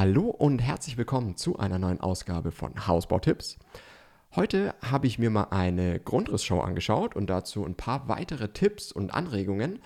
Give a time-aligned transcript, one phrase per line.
[0.00, 3.58] Hallo und herzlich willkommen zu einer neuen Ausgabe von Hausbautipps.
[4.34, 9.12] Heute habe ich mir mal eine Grundrissshow angeschaut und dazu ein paar weitere Tipps und
[9.12, 9.78] Anregungen.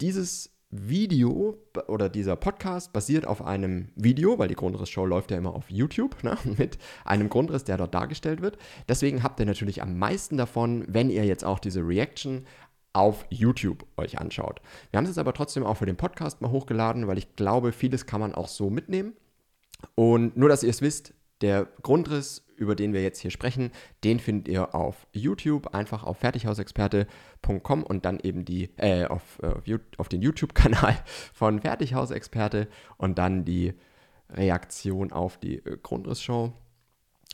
[0.00, 5.54] Dieses Video oder dieser Podcast basiert auf einem Video, weil die Grundrissshow läuft ja immer
[5.54, 8.58] auf YouTube, ne, mit einem Grundriss, der dort dargestellt wird.
[8.88, 12.46] Deswegen habt ihr natürlich am meisten davon, wenn ihr jetzt auch diese Reaction
[12.94, 14.60] auf YouTube euch anschaut.
[14.90, 17.70] Wir haben es jetzt aber trotzdem auch für den Podcast mal hochgeladen, weil ich glaube,
[17.70, 19.12] vieles kann man auch so mitnehmen.
[19.94, 23.70] Und nur, dass ihr es wisst, der Grundriss, über den wir jetzt hier sprechen,
[24.04, 29.78] den findet ihr auf YouTube, einfach auf fertighausexperte.com und dann eben die, äh, auf, äh,
[29.98, 30.96] auf den YouTube-Kanal
[31.34, 33.74] von Fertighausexperte und dann die
[34.30, 36.52] Reaktion auf die äh, Grundrissshow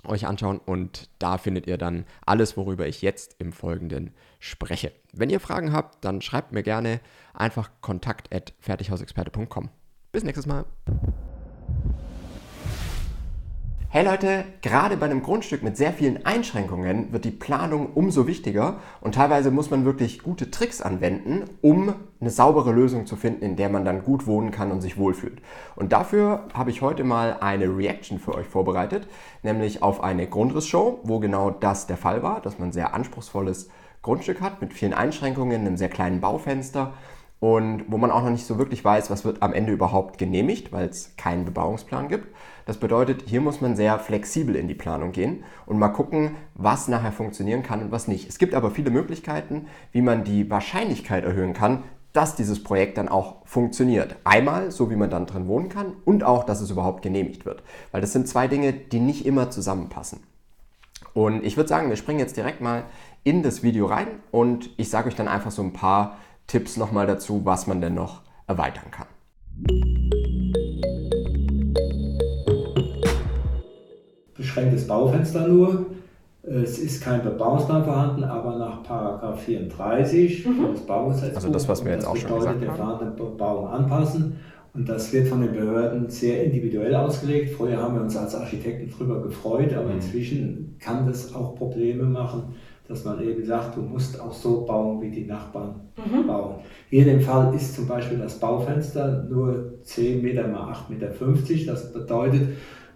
[0.04, 4.93] euch anschauen und da findet ihr dann alles, worüber ich jetzt im Folgenden spreche.
[5.12, 7.01] Wenn ihr Fragen habt, dann schreibt mir gerne
[7.34, 9.70] einfach kontakt@fertighausexperte.com.
[10.10, 10.65] Bis nächstes Mal.
[13.95, 18.79] Hey Leute, gerade bei einem Grundstück mit sehr vielen Einschränkungen wird die Planung umso wichtiger
[19.02, 23.57] und teilweise muss man wirklich gute Tricks anwenden, um eine saubere Lösung zu finden, in
[23.57, 25.43] der man dann gut wohnen kann und sich wohlfühlt.
[25.76, 29.09] Und dafür habe ich heute mal eine Reaction für euch vorbereitet,
[29.43, 33.68] nämlich auf eine Grundrissshow, wo genau das der Fall war, dass man ein sehr anspruchsvolles
[34.01, 36.95] Grundstück hat mit vielen Einschränkungen, einem sehr kleinen Baufenster
[37.40, 40.73] und wo man auch noch nicht so wirklich weiß, was wird am Ende überhaupt genehmigt,
[40.73, 42.29] weil es keinen Bebauungsplan gibt.
[42.66, 46.88] Das bedeutet, hier muss man sehr flexibel in die Planung gehen und mal gucken, was
[46.88, 48.29] nachher funktionieren kann und was nicht.
[48.29, 51.82] Es gibt aber viele Möglichkeiten, wie man die Wahrscheinlichkeit erhöhen kann,
[52.13, 54.16] dass dieses Projekt dann auch funktioniert.
[54.24, 57.63] Einmal, so wie man dann drin wohnen kann und auch, dass es überhaupt genehmigt wird.
[57.91, 60.21] Weil das sind zwei Dinge, die nicht immer zusammenpassen.
[61.15, 62.85] Und ich würde sagen, wir springen jetzt direkt mal
[63.24, 67.06] in das Video rein und ich sage euch dann einfach so ein paar Tipps nochmal
[67.06, 69.91] dazu, was man denn noch erweitern kann.
[74.53, 75.86] Beschränktes Baufenster nur.
[76.42, 80.72] Es ist kein Bebauungsplan vorhanden, aber nach Paragraph 34 mhm.
[80.72, 81.36] des Baugesetzbuches.
[81.36, 82.98] Also das, was wir jetzt auch schon gesagt haben.
[82.98, 84.36] der Bebauung anpassen.
[84.74, 87.54] Und das wird von den Behörden sehr individuell ausgelegt.
[87.54, 89.96] Vorher haben wir uns als Architekten darüber gefreut, aber mhm.
[89.96, 92.54] inzwischen kann das auch Probleme machen,
[92.88, 96.26] dass man eben sagt, du musst auch so bauen, wie die Nachbarn mhm.
[96.26, 96.54] bauen.
[96.91, 101.72] Hier in dem Fall ist zum Beispiel das Baufenster nur 10 Meter mal 8,50 Meter.
[101.72, 102.48] Das bedeutet,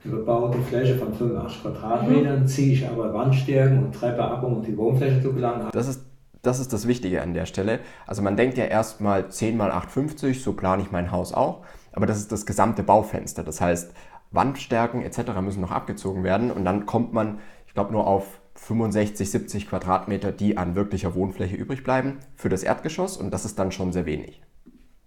[0.05, 2.47] überbaute Fläche von 85 Quadratmetern, mhm.
[2.47, 5.69] ziehe ich aber Wandstärken und Treppe ab, um die Wohnfläche zu gelangen.
[5.73, 6.07] Das ist
[6.47, 7.81] das ist das Wichtige an der Stelle.
[8.07, 12.07] Also man denkt ja erstmal 10 mal 850, so plane ich mein Haus auch, aber
[12.07, 13.43] das ist das gesamte Baufenster.
[13.43, 13.93] Das heißt,
[14.31, 15.41] Wandstärken etc.
[15.43, 20.33] müssen noch abgezogen werden und dann kommt man, ich glaube, nur auf 65, 70 Quadratmeter,
[20.33, 24.07] die an wirklicher Wohnfläche übrig bleiben für das Erdgeschoss und das ist dann schon sehr
[24.07, 24.43] wenig.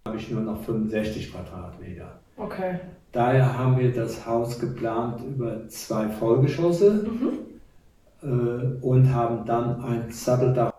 [0.06, 2.20] Habe ich nur noch 65 Quadratmeter.
[2.36, 2.80] Okay.
[3.12, 7.38] Daher haben wir das Haus geplant über zwei Vollgeschosse mhm.
[8.22, 10.72] äh, und haben dann ein Satteldach.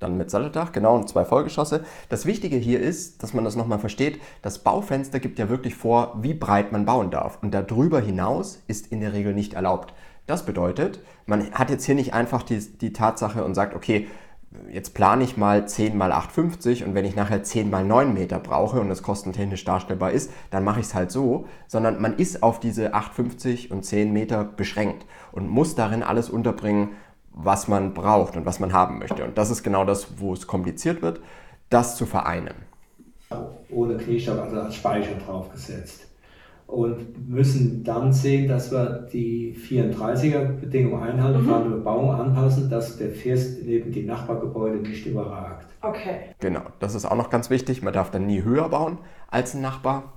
[0.00, 1.84] Dann mit Satteldach, genau, und zwei Vollgeschosse.
[2.08, 6.16] Das Wichtige hier ist, dass man das nochmal versteht, das Baufenster gibt ja wirklich vor,
[6.20, 7.38] wie breit man bauen darf.
[7.42, 9.94] Und darüber hinaus ist in der Regel nicht erlaubt.
[10.26, 14.08] Das bedeutet, man hat jetzt hier nicht einfach die, die Tatsache und sagt, okay,
[14.70, 18.38] jetzt plane ich mal 10 mal 8,50 und wenn ich nachher 10 mal 9 Meter
[18.38, 22.42] brauche und das kostentechnisch darstellbar ist, dann mache ich es halt so, sondern man ist
[22.42, 26.90] auf diese 8,50 und 10 Meter beschränkt und muss darin alles unterbringen,
[27.32, 29.24] was man braucht und was man haben möchte.
[29.24, 31.20] Und das ist genau das, wo es kompliziert wird,
[31.70, 32.54] das zu vereinen.
[33.70, 36.07] Ohne Kniestock, also als Speicher draufgesetzt
[36.68, 41.70] und müssen dann sehen, dass wir die 34er-Bedingungen einhalten, mhm.
[41.70, 45.66] Bebauung anpassen, dass der First neben die Nachbargebäude nicht überragt.
[45.80, 46.34] Okay.
[46.40, 47.82] Genau, das ist auch noch ganz wichtig.
[47.82, 48.98] Man darf dann nie höher bauen
[49.28, 50.12] als ein Nachbar.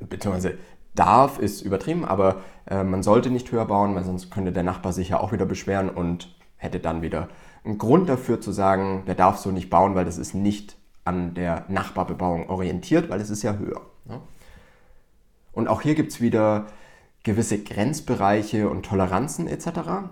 [0.00, 0.54] Beziehungsweise
[0.96, 4.92] darf ist übertrieben, aber äh, man sollte nicht höher bauen, weil sonst könnte der Nachbar
[4.92, 7.28] sich ja auch wieder beschweren und hätte dann wieder
[7.64, 11.34] einen Grund dafür zu sagen, der darf so nicht bauen, weil das ist nicht an
[11.34, 13.82] der Nachbarbebauung orientiert, weil es ist ja höher.
[14.04, 14.20] Ne?
[15.52, 16.66] Und auch hier gibt es wieder
[17.22, 19.68] gewisse Grenzbereiche und Toleranzen etc.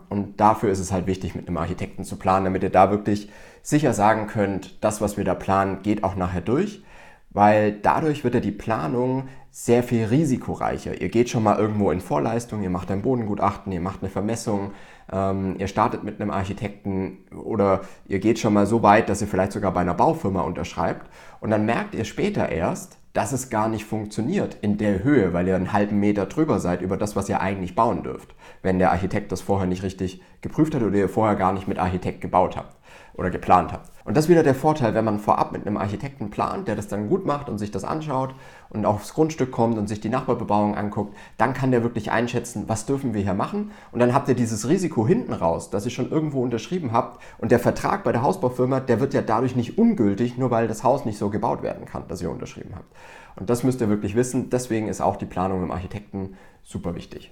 [0.08, 3.30] Und dafür ist es halt wichtig, mit einem Architekten zu planen, damit ihr da wirklich
[3.62, 6.82] sicher sagen könnt, das, was wir da planen, geht auch nachher durch,
[7.30, 11.00] weil dadurch wird ja die Planung sehr viel risikoreicher.
[11.00, 14.72] Ihr geht schon mal irgendwo in Vorleistung, ihr macht ein Bodengutachten, ihr macht eine Vermessung,
[15.10, 19.26] ähm, ihr startet mit einem Architekten oder ihr geht schon mal so weit, dass ihr
[19.26, 21.10] vielleicht sogar bei einer Baufirma unterschreibt
[21.40, 25.48] und dann merkt ihr später erst, dass es gar nicht funktioniert in der Höhe, weil
[25.48, 28.92] ihr einen halben Meter drüber seid über das, was ihr eigentlich bauen dürft, wenn der
[28.92, 32.56] Architekt das vorher nicht richtig geprüft hat oder ihr vorher gar nicht mit Architekt gebaut
[32.56, 32.77] habt
[33.18, 33.90] oder geplant habt.
[34.04, 36.88] Und das ist wieder der Vorteil, wenn man vorab mit einem Architekten plant, der das
[36.88, 38.34] dann gut macht und sich das anschaut
[38.70, 42.86] und aufs Grundstück kommt und sich die Nachbarbebauung anguckt, dann kann der wirklich einschätzen, was
[42.86, 43.72] dürfen wir hier machen.
[43.92, 47.50] Und dann habt ihr dieses Risiko hinten raus, dass ihr schon irgendwo unterschrieben habt und
[47.50, 51.04] der Vertrag bei der Hausbaufirma, der wird ja dadurch nicht ungültig, nur weil das Haus
[51.04, 52.94] nicht so gebaut werden kann, dass ihr unterschrieben habt.
[53.36, 54.48] Und das müsst ihr wirklich wissen.
[54.48, 57.30] Deswegen ist auch die Planung im Architekten super wichtig.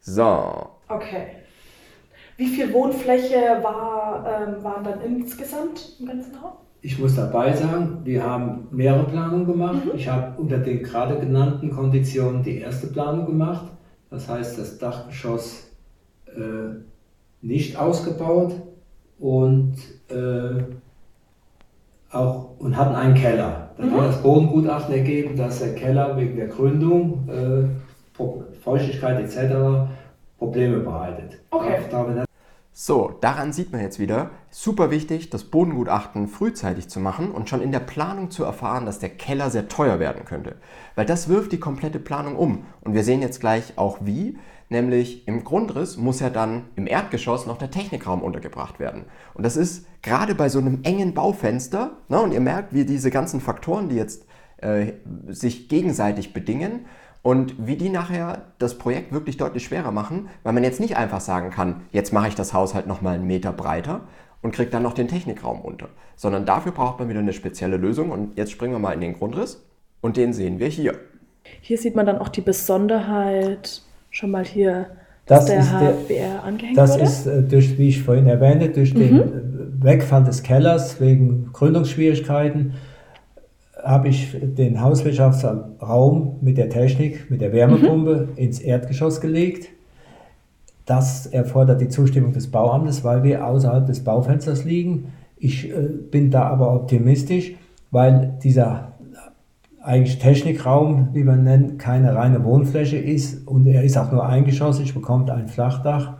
[0.00, 0.70] So.
[0.88, 1.43] Okay.
[2.36, 6.54] Wie viel Wohnfläche war, ähm, waren dann insgesamt im ganzen Haus?
[6.82, 9.84] Ich muss dabei sagen, wir haben mehrere Planungen gemacht.
[9.86, 9.92] Mhm.
[9.94, 13.66] Ich habe unter den gerade genannten Konditionen die erste Planung gemacht.
[14.10, 15.70] Das heißt, das Dachgeschoss
[16.26, 16.74] äh,
[17.40, 18.54] nicht ausgebaut
[19.18, 19.76] und
[20.08, 20.62] äh,
[22.10, 23.70] auch und hatten einen Keller.
[23.76, 24.00] Dann mhm.
[24.00, 27.64] hat das Bodengutachten ergeben, dass der Keller wegen der Gründung, äh,
[28.62, 29.88] Feuchtigkeit etc.
[30.44, 31.40] Probleme bereitet.
[31.50, 31.78] Okay.
[32.76, 37.62] So, daran sieht man jetzt wieder, super wichtig, das Bodengutachten frühzeitig zu machen und schon
[37.62, 40.56] in der Planung zu erfahren, dass der Keller sehr teuer werden könnte.
[40.96, 42.66] Weil das wirft die komplette Planung um.
[42.82, 44.38] Und wir sehen jetzt gleich auch wie,
[44.68, 49.04] nämlich im Grundriss muss ja dann im Erdgeschoss noch der Technikraum untergebracht werden.
[49.32, 53.10] Und das ist gerade bei so einem engen Baufenster, ne, und ihr merkt, wie diese
[53.10, 54.26] ganzen Faktoren, die jetzt
[54.58, 54.94] äh,
[55.28, 56.86] sich gegenseitig bedingen,
[57.24, 61.20] und wie die nachher das Projekt wirklich deutlich schwerer machen, weil man jetzt nicht einfach
[61.20, 64.02] sagen kann, jetzt mache ich das Haus halt nochmal einen Meter breiter
[64.42, 68.10] und kriege dann noch den Technikraum unter, sondern dafür braucht man wieder eine spezielle Lösung
[68.10, 69.64] und jetzt springen wir mal in den Grundriss
[70.02, 70.96] und den sehen wir hier.
[71.62, 73.80] Hier sieht man dann auch die Besonderheit,
[74.10, 74.90] schon mal hier,
[75.24, 77.00] dass das der HBR angehängt das wurde.
[77.04, 78.98] Das ist, äh, durch, wie ich vorhin erwähnte, durch mhm.
[78.98, 82.74] den Wegfall des Kellers wegen Gründungsschwierigkeiten
[83.84, 88.38] habe ich den Hauswirtschaftsraum mit der Technik, mit der Wärmepumpe mhm.
[88.38, 89.68] ins Erdgeschoss gelegt.
[90.86, 95.12] Das erfordert die Zustimmung des Bauamtes, weil wir außerhalb des Baufensters liegen.
[95.36, 97.54] Ich äh, bin da aber optimistisch,
[97.90, 98.92] weil dieser
[99.82, 104.94] eigentlich Technikraum, wie man nennt, keine reine Wohnfläche ist und er ist auch nur eingeschossig,
[104.94, 106.14] bekommt ein Flachdach,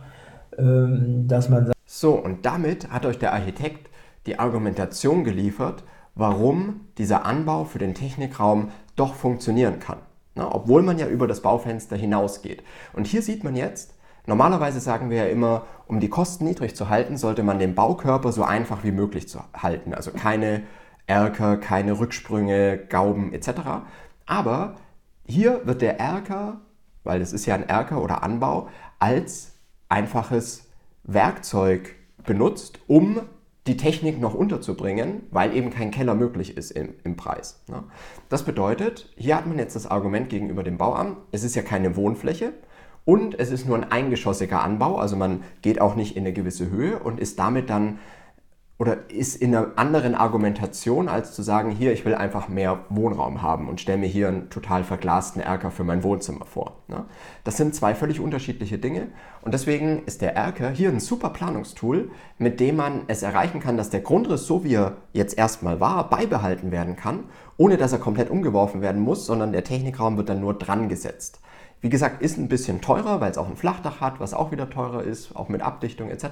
[0.57, 3.89] ähm, dass man So, und damit hat euch der Architekt
[4.27, 5.83] die Argumentation geliefert,
[6.15, 9.99] warum dieser Anbau für den Technikraum doch funktionieren kann.
[10.35, 12.63] Na, obwohl man ja über das Baufenster hinausgeht.
[12.93, 13.93] Und hier sieht man jetzt,
[14.25, 18.31] normalerweise sagen wir ja immer, um die Kosten niedrig zu halten, sollte man den Baukörper
[18.31, 19.93] so einfach wie möglich zu halten.
[19.93, 20.63] Also keine
[21.07, 23.49] Erker, keine Rücksprünge, Gauben etc.
[24.25, 24.75] Aber
[25.25, 26.61] hier wird der Erker,
[27.03, 28.67] weil es ist ja ein Erker oder Anbau,
[28.99, 29.53] als
[29.87, 30.69] einfaches
[31.03, 33.21] Werkzeug benutzt, um
[33.67, 37.63] die Technik noch unterzubringen, weil eben kein Keller möglich ist im, im Preis.
[37.67, 37.83] Ne?
[38.29, 41.95] Das bedeutet, hier hat man jetzt das Argument gegenüber dem Bauamt, es ist ja keine
[41.95, 42.53] Wohnfläche
[43.05, 46.69] und es ist nur ein eingeschossiger Anbau, also man geht auch nicht in eine gewisse
[46.69, 47.99] Höhe und ist damit dann
[48.77, 53.41] oder ist in einer anderen Argumentation, als zu sagen, hier, ich will einfach mehr Wohnraum
[53.41, 56.75] haben und stelle mir hier einen total verglasten Erker für mein Wohnzimmer vor.
[56.89, 57.05] Ne?
[57.45, 59.07] Das sind zwei völlig unterschiedliche Dinge
[59.43, 63.77] und deswegen ist der Erker hier ein super Planungstool, mit dem man es erreichen kann,
[63.77, 67.23] dass der Grundriss, so wie er jetzt erstmal war, beibehalten werden kann,
[67.55, 71.39] ohne dass er komplett umgeworfen werden muss, sondern der Technikraum wird dann nur dran gesetzt.
[71.79, 74.69] Wie gesagt, ist ein bisschen teurer, weil es auch ein Flachdach hat, was auch wieder
[74.69, 76.25] teurer ist, auch mit Abdichtung etc.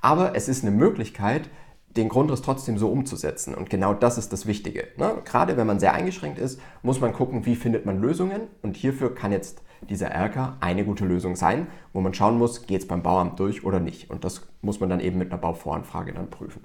[0.00, 1.50] Aber es ist eine Möglichkeit,
[1.96, 3.54] den Grundriss trotzdem so umzusetzen.
[3.54, 4.88] Und genau das ist das Wichtige.
[4.96, 5.16] Ne?
[5.24, 8.42] Gerade wenn man sehr eingeschränkt ist, muss man gucken, wie findet man Lösungen.
[8.62, 12.82] Und hierfür kann jetzt dieser Erker eine gute Lösung sein, wo man schauen muss, geht
[12.82, 14.10] es beim Bauamt durch oder nicht.
[14.10, 16.64] Und das muss man dann eben mit einer Bauvoranfrage dann prüfen.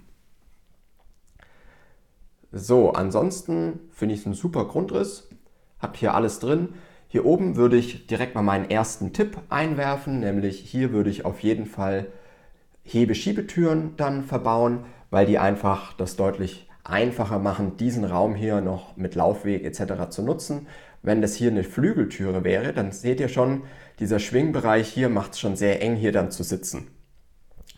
[2.51, 5.29] So, ansonsten finde ich es ein super Grundriss.
[5.79, 6.69] Hab hier alles drin.
[7.07, 11.41] Hier oben würde ich direkt mal meinen ersten Tipp einwerfen, nämlich hier würde ich auf
[11.41, 12.07] jeden Fall
[12.83, 19.15] Hebeschiebetüren dann verbauen weil die einfach das deutlich einfacher machen, diesen Raum hier noch mit
[19.15, 20.09] Laufweg etc.
[20.09, 20.67] zu nutzen.
[21.01, 23.63] Wenn das hier eine Flügeltüre wäre, dann seht ihr schon,
[23.99, 26.87] dieser Schwingbereich hier macht es schon sehr eng hier dann zu sitzen.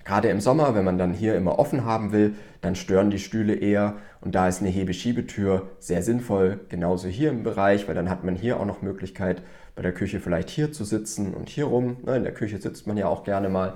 [0.04, 3.54] Gerade im Sommer, wenn man dann hier immer offen haben will, dann stören die Stühle
[3.54, 8.24] eher und da ist eine Hebeschiebetür sehr sinnvoll, genauso hier im Bereich, weil dann hat
[8.24, 9.44] man hier auch noch Möglichkeit,
[9.76, 11.98] bei der Küche vielleicht hier zu sitzen und hier rum.
[12.04, 13.76] Ne, in der Küche sitzt man ja auch gerne mal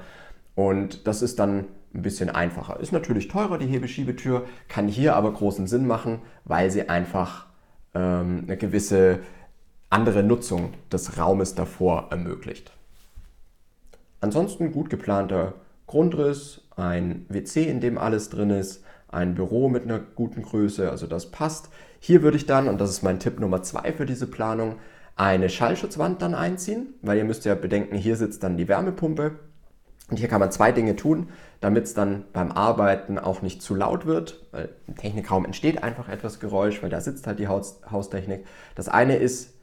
[0.55, 2.79] und das ist dann ein bisschen einfacher.
[2.79, 7.45] Ist natürlich teurer, die Hebeschiebetür, kann hier aber großen Sinn machen, weil sie einfach
[7.93, 9.19] ähm, eine gewisse
[9.89, 12.71] andere Nutzung des Raumes davor ermöglicht.
[14.21, 15.53] Ansonsten gut geplanter
[15.87, 21.07] Grundriss, ein WC, in dem alles drin ist, ein Büro mit einer guten Größe, also
[21.07, 21.69] das passt.
[21.99, 24.75] Hier würde ich dann, und das ist mein Tipp Nummer zwei für diese Planung,
[25.15, 29.39] eine Schallschutzwand dann einziehen, weil ihr müsst ja bedenken, hier sitzt dann die Wärmepumpe
[30.09, 31.29] Und hier kann man zwei Dinge tun,
[31.61, 36.09] damit es dann beim Arbeiten auch nicht zu laut wird, weil im Technikraum entsteht einfach
[36.09, 38.45] etwas Geräusch, weil da sitzt halt die Haus Haustechnik.
[38.75, 39.53] Das eine ist,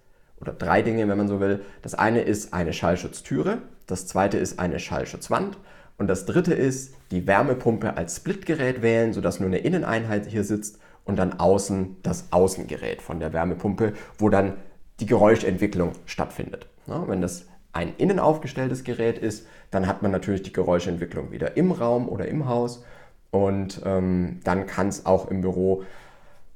[0.40, 1.60] oder drei Dinge, wenn man so will.
[1.82, 5.58] Das eine ist eine Schallschutztüre, das zweite ist eine Schallschutzwand
[5.96, 10.80] und das dritte ist die Wärmepumpe als Splitgerät wählen, sodass nur eine Inneneinheit hier sitzt
[11.04, 14.54] und dann außen das Außengerät von der Wärmepumpe, wo dann
[14.98, 16.66] die Geräuschentwicklung stattfindet.
[16.88, 21.56] Ja, wenn das ein innen aufgestelltes Gerät ist, dann hat man natürlich die Geräuschentwicklung wieder
[21.56, 22.84] im Raum oder im Haus
[23.30, 25.84] und ähm, dann kann es auch im Büro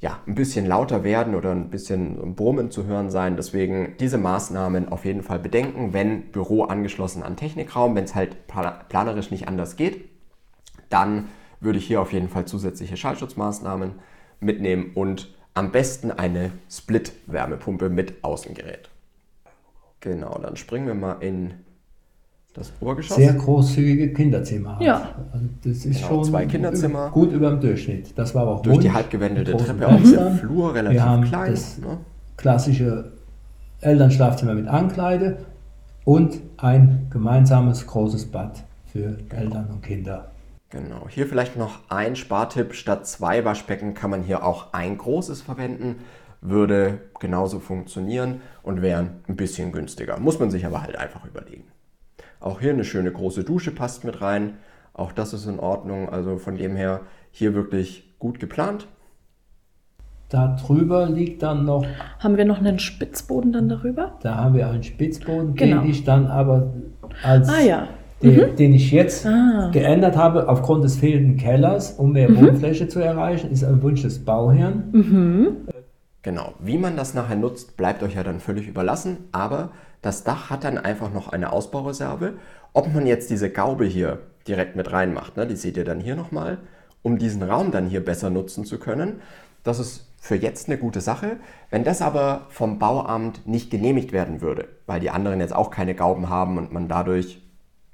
[0.00, 3.36] ja, ein bisschen lauter werden oder ein bisschen Brummen zu hören sein.
[3.36, 8.36] Deswegen diese Maßnahmen auf jeden Fall bedenken, wenn Büro angeschlossen an Technikraum, wenn es halt
[8.46, 10.04] planerisch nicht anders geht,
[10.90, 11.28] dann
[11.60, 13.94] würde ich hier auf jeden Fall zusätzliche Schallschutzmaßnahmen
[14.40, 18.90] mitnehmen und am besten eine Split-Wärmepumpe mit Außengerät.
[20.00, 21.54] Genau, dann springen wir mal in
[22.54, 23.16] das Obergeschoss.
[23.16, 24.78] Sehr großzügige Kinderzimmer.
[24.80, 25.14] Ja.
[25.32, 27.10] Also das ist Genau, schon zwei Kinderzimmer.
[27.10, 28.16] gut über dem Durchschnitt.
[28.16, 28.94] Das war auch Durch die Wunsch.
[28.94, 30.30] halbgewendelte Mit großen Treppe auch der.
[30.32, 31.50] Flur relativ Wir haben klein.
[31.50, 31.98] das Ne?
[32.36, 33.12] klassische
[33.80, 35.38] Elternschlafzimmer mit Ankleide
[36.04, 40.30] und ein gemeinsames großes Bad für Eltern und Kinder.
[40.70, 42.74] Genau, hier vielleicht noch ein Spartipp.
[42.74, 45.96] Statt zwei Waschbecken kann man hier auch ein großes verwenden.
[46.40, 50.18] Würde genauso funktionieren und wäre ein bisschen günstiger.
[50.18, 51.64] Muss man sich aber halt einfach überlegen.
[52.40, 54.54] Auch hier eine schöne große Dusche passt mit rein.
[54.94, 56.08] Auch das ist in Ordnung.
[56.08, 57.00] Also von dem her
[57.30, 58.86] hier wirklich gut geplant.
[60.28, 61.84] Da drüber liegt dann noch,
[62.18, 64.18] Haben wir noch einen Spitzboden dann darüber?
[64.22, 65.82] da haben wir einen Spitzboden, Genau.
[65.82, 66.72] den ich dann aber
[67.22, 67.88] als Ah ja.
[68.22, 69.70] den, den ich jetzt Ah.
[69.72, 72.38] geändert habe aufgrund des fehlenden Kellers, um mehr Mhm.
[72.44, 75.54] Wohnfläche zu erreichen, ist ein Wunsch des Bauherrn.
[76.26, 79.28] Genau, wie man das nachher nutzt, bleibt euch ja dann völlig überlassen.
[79.30, 79.70] Aber
[80.02, 82.32] das Dach hat dann einfach noch eine Ausbaureserve.
[82.72, 84.18] Ob man jetzt diese Gaube hier
[84.48, 86.58] direkt mit reinmacht, ne, die seht ihr dann hier nochmal,
[87.02, 89.20] um diesen Raum dann hier besser nutzen zu können,
[89.62, 91.36] das ist für jetzt eine gute Sache.
[91.70, 95.94] Wenn das aber vom Bauamt nicht genehmigt werden würde, weil die anderen jetzt auch keine
[95.94, 97.40] Gauben haben und man dadurch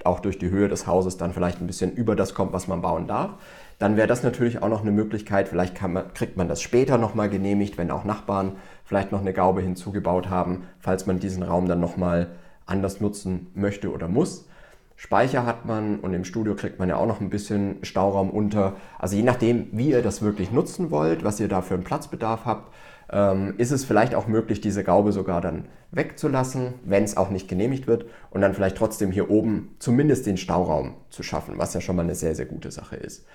[0.04, 2.80] auch durch die Höhe des Hauses dann vielleicht ein bisschen über das kommt, was man
[2.80, 3.34] bauen darf,
[3.82, 5.48] dann wäre das natürlich auch noch eine Möglichkeit.
[5.48, 8.52] Vielleicht man, kriegt man das später nochmal genehmigt, wenn auch Nachbarn
[8.84, 12.28] vielleicht noch eine Gaube hinzugebaut haben, falls man diesen Raum dann nochmal
[12.64, 14.46] anders nutzen möchte oder muss.
[14.94, 18.74] Speicher hat man und im Studio kriegt man ja auch noch ein bisschen Stauraum unter.
[19.00, 22.44] Also je nachdem, wie ihr das wirklich nutzen wollt, was ihr da für einen Platzbedarf
[22.44, 22.72] habt,
[23.10, 27.48] ähm, ist es vielleicht auch möglich, diese Gaube sogar dann wegzulassen, wenn es auch nicht
[27.48, 31.80] genehmigt wird und dann vielleicht trotzdem hier oben zumindest den Stauraum zu schaffen, was ja
[31.80, 33.26] schon mal eine sehr, sehr gute Sache ist.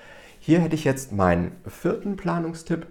[0.47, 2.87] Hier hätte ich jetzt meinen vierten Planungstipp.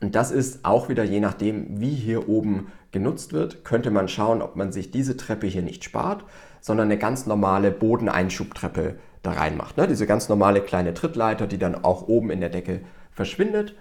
[0.00, 4.40] Und das ist auch wieder je nachdem, wie hier oben genutzt wird, könnte man schauen,
[4.40, 6.24] ob man sich diese Treppe hier nicht spart,
[6.60, 9.76] sondern eine ganz normale Bodeneinschubtreppe da reinmacht.
[9.76, 9.88] Ne?
[9.88, 13.74] Diese ganz normale kleine Trittleiter, die dann auch oben in der Decke verschwindet.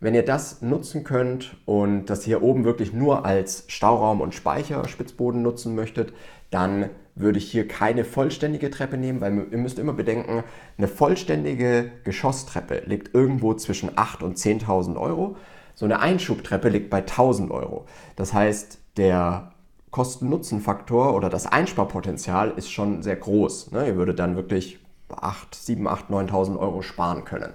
[0.00, 4.88] Wenn ihr das nutzen könnt und das hier oben wirklich nur als Stauraum und Speicher
[4.88, 6.12] Spitzboden nutzen möchtet,
[6.50, 10.42] dann würde ich hier keine vollständige Treppe nehmen, weil ihr müsst immer bedenken,
[10.76, 15.36] eine vollständige Geschosstreppe liegt irgendwo zwischen 8.000 und 10.000 Euro.
[15.74, 17.86] So eine Einschubtreppe liegt bei 1.000 Euro.
[18.16, 19.52] Das heißt, der
[19.90, 23.70] Kosten-Nutzen-Faktor oder das Einsparpotenzial ist schon sehr groß.
[23.70, 23.86] Ne?
[23.86, 27.52] Ihr würdet dann wirklich 8, 7, 8, 9.000 Euro sparen können.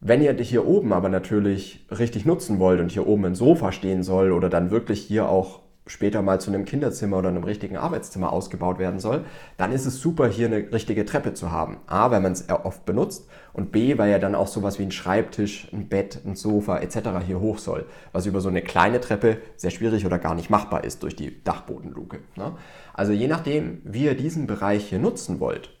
[0.00, 4.02] Wenn ihr hier oben aber natürlich richtig nutzen wollt und hier oben ein Sofa stehen
[4.02, 5.60] soll oder dann wirklich hier auch
[5.90, 9.24] später mal zu einem Kinderzimmer oder einem richtigen Arbeitszimmer ausgebaut werden soll,
[9.56, 11.78] dann ist es super, hier eine richtige Treppe zu haben.
[11.86, 14.92] A, weil man es oft benutzt und B, weil ja dann auch sowas wie ein
[14.92, 17.24] Schreibtisch, ein Bett, ein Sofa etc.
[17.26, 20.84] hier hoch soll, was über so eine kleine Treppe sehr schwierig oder gar nicht machbar
[20.84, 22.20] ist durch die Dachbodenluke.
[22.36, 22.52] Ne?
[22.94, 25.76] Also je nachdem, wie ihr diesen Bereich hier nutzen wollt,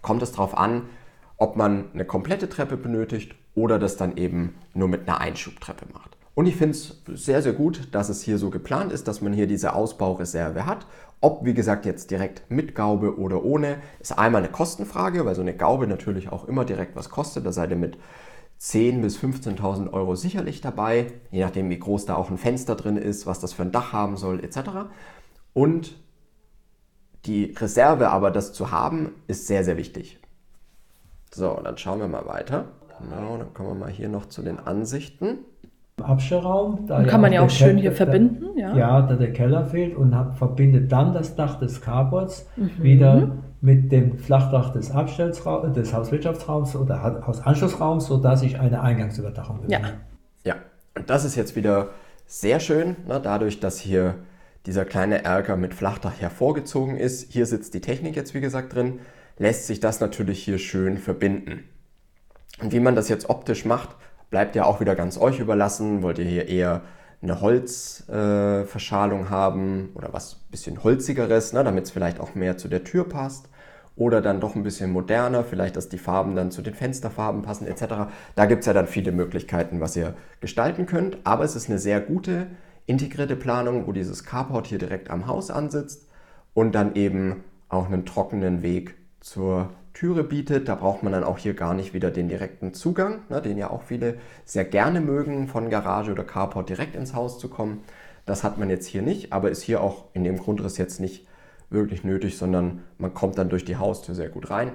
[0.00, 0.82] kommt es darauf an,
[1.36, 6.15] ob man eine komplette Treppe benötigt oder das dann eben nur mit einer Einschubtreppe macht.
[6.36, 9.32] Und ich finde es sehr, sehr gut, dass es hier so geplant ist, dass man
[9.32, 10.86] hier diese Ausbaureserve hat.
[11.22, 15.40] Ob, wie gesagt, jetzt direkt mit Gaube oder ohne, ist einmal eine Kostenfrage, weil so
[15.40, 17.46] eine Gaube natürlich auch immer direkt was kostet.
[17.46, 17.96] Da seid ihr mit
[18.60, 22.98] 10.000 bis 15.000 Euro sicherlich dabei, je nachdem, wie groß da auch ein Fenster drin
[22.98, 24.58] ist, was das für ein Dach haben soll, etc.
[25.54, 25.96] Und
[27.24, 30.20] die Reserve aber, das zu haben, ist sehr, sehr wichtig.
[31.32, 32.72] So, dann schauen wir mal weiter.
[33.00, 35.38] Genau, dann kommen wir mal hier noch zu den Ansichten.
[36.20, 36.86] Abstellraum.
[36.86, 38.76] Da Und kann man ja auch schön Ke- hier verbinden, ja.
[38.76, 42.70] Ja, da der Keller fehlt und hab, verbindet dann das Dach des Carports Mhm.
[42.82, 43.28] wieder
[43.62, 49.78] mit dem Flachdach des Abstellraums, des Hauswirtschaftsraums oder Ha- Hausanschlussraums, sodass ich eine Eingangsüberdachung Ja.
[49.78, 49.94] gewinne.
[50.44, 50.56] Ja,
[50.96, 51.88] und das ist jetzt wieder
[52.26, 54.16] sehr schön, ne, dadurch, dass hier
[54.66, 57.32] dieser kleine Erker mit Flachdach hervorgezogen ist.
[57.32, 59.00] Hier sitzt die Technik jetzt, wie gesagt, drin.
[59.38, 61.64] lässt sich das natürlich hier schön verbinden.
[62.62, 63.90] Und wie man das jetzt optisch macht,
[64.36, 66.02] bleibt ja auch wieder ganz euch überlassen.
[66.02, 66.82] Wollt ihr hier eher
[67.22, 72.68] eine Holzverschalung äh, haben oder was bisschen holzigeres, ne, damit es vielleicht auch mehr zu
[72.68, 73.48] der Tür passt
[73.96, 77.66] oder dann doch ein bisschen moderner, vielleicht dass die Farben dann zu den Fensterfarben passen
[77.66, 78.10] etc.
[78.34, 80.12] Da gibt es ja dann viele Möglichkeiten, was ihr
[80.42, 82.48] gestalten könnt, aber es ist eine sehr gute
[82.84, 86.10] integrierte Planung, wo dieses Carport hier direkt am Haus ansitzt
[86.52, 90.68] und dann eben auch einen trockenen Weg zur Türe bietet.
[90.68, 93.70] Da braucht man dann auch hier gar nicht wieder den direkten Zugang, ne, den ja
[93.70, 97.82] auch viele sehr gerne mögen, von Garage oder Carport direkt ins Haus zu kommen.
[98.26, 101.26] Das hat man jetzt hier nicht, aber ist hier auch in dem Grundriss jetzt nicht
[101.70, 104.72] wirklich nötig, sondern man kommt dann durch die Haustür sehr gut rein.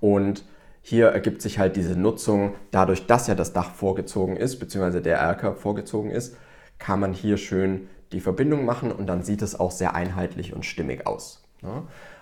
[0.00, 0.44] Und
[0.82, 5.16] hier ergibt sich halt diese Nutzung, dadurch, dass ja das Dach vorgezogen ist, beziehungsweise der
[5.16, 6.36] Erker vorgezogen ist,
[6.78, 10.66] kann man hier schön die Verbindung machen und dann sieht es auch sehr einheitlich und
[10.66, 11.42] stimmig aus.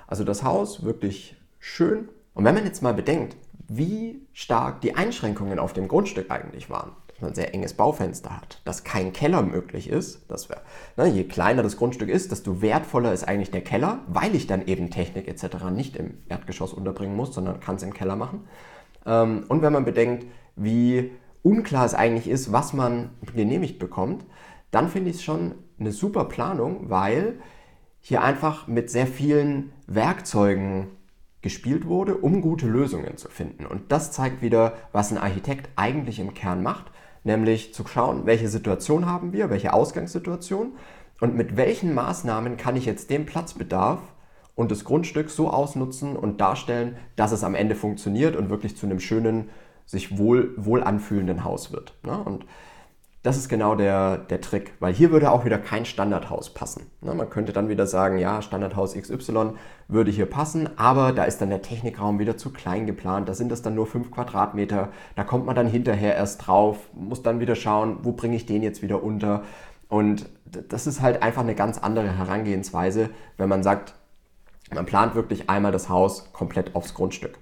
[0.07, 1.37] Also das Haus wirklich
[1.69, 2.09] schön.
[2.35, 3.37] Und wenn man jetzt mal bedenkt,
[3.69, 8.35] wie stark die Einschränkungen auf dem Grundstück eigentlich waren, dass man ein sehr enges Baufenster
[8.35, 10.63] hat, dass kein Keller möglich ist, dass wir,
[10.97, 14.67] ne, je kleiner das Grundstück ist, desto wertvoller ist eigentlich der Keller, weil ich dann
[14.67, 15.65] eben Technik etc.
[15.71, 18.49] nicht im Erdgeschoss unterbringen muss, sondern kann es im Keller machen.
[19.05, 21.11] Ähm, und wenn man bedenkt, wie
[21.43, 24.25] unklar es eigentlich ist, was man genehmigt bekommt,
[24.71, 27.41] dann finde ich es schon eine super Planung, weil
[28.01, 30.89] hier einfach mit sehr vielen Werkzeugen
[31.43, 33.67] gespielt wurde, um gute Lösungen zu finden.
[33.67, 36.87] Und das zeigt wieder, was ein Architekt eigentlich im Kern macht,
[37.25, 40.73] nämlich zu schauen, welche Situation haben wir, welche Ausgangssituation
[41.21, 44.01] und mit welchen Maßnahmen kann ich jetzt den Platzbedarf
[44.55, 48.87] und das Grundstück so ausnutzen und darstellen, dass es am Ende funktioniert und wirklich zu
[48.87, 49.51] einem schönen,
[49.87, 51.95] sich wohl, wohl anfühlenden Haus wird.
[52.03, 52.19] Ne?
[52.19, 52.45] Und
[53.23, 56.87] das ist genau der, der Trick, weil hier würde auch wieder kein Standardhaus passen.
[57.01, 59.55] Ne, man könnte dann wieder sagen, ja, Standardhaus XY
[59.89, 63.51] würde hier passen, aber da ist dann der Technikraum wieder zu klein geplant, da sind
[63.51, 67.57] das dann nur 5 Quadratmeter, da kommt man dann hinterher erst drauf, muss dann wieder
[67.57, 69.43] schauen, wo bringe ich den jetzt wieder unter.
[69.89, 73.95] Und das ist halt einfach eine ganz andere Herangehensweise, wenn man sagt,
[74.73, 77.39] man plant wirklich einmal das Haus komplett aufs Grundstück.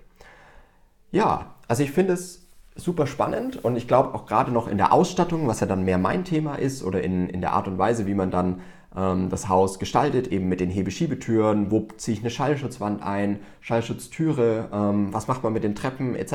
[1.11, 2.46] Ja, also ich finde es
[2.77, 5.99] super spannend und ich glaube auch gerade noch in der Ausstattung, was ja dann mehr
[5.99, 8.61] mein Thema ist, oder in, in der Art und Weise, wie man dann
[8.95, 14.69] ähm, das Haus gestaltet, eben mit den Hebeschiebetüren, wo ziehe ich eine Schallschutzwand ein, Schallschutztüre,
[14.73, 16.35] ähm, was macht man mit den Treppen etc.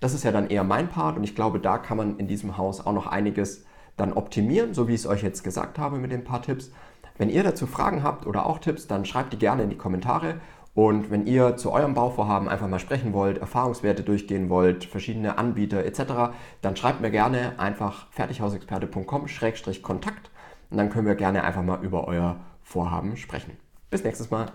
[0.00, 2.56] Das ist ja dann eher mein Part und ich glaube, da kann man in diesem
[2.56, 3.64] Haus auch noch einiges
[3.96, 6.70] dann optimieren, so wie ich es euch jetzt gesagt habe mit den paar Tipps.
[7.18, 10.34] Wenn ihr dazu Fragen habt oder auch Tipps, dann schreibt die gerne in die Kommentare
[10.76, 15.86] und wenn ihr zu eurem Bauvorhaben einfach mal sprechen wollt, Erfahrungswerte durchgehen wollt, verschiedene Anbieter
[15.86, 20.30] etc., dann schreibt mir gerne einfach fertighausexperte.com-kontakt
[20.70, 23.52] und dann können wir gerne einfach mal über euer Vorhaben sprechen.
[23.88, 24.52] Bis nächstes Mal.